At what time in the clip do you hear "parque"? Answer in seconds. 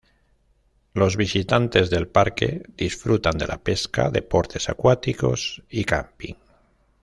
2.07-2.63